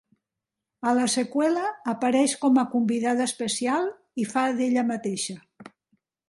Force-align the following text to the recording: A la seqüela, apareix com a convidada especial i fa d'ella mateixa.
A 0.91 0.93
la 0.99 1.03
seqüela, 1.15 1.65
apareix 1.93 2.33
com 2.45 2.57
a 2.63 2.63
convidada 2.71 3.27
especial 3.33 3.87
i 4.25 4.27
fa 4.33 4.47
d'ella 4.63 4.87
mateixa. 4.95 5.37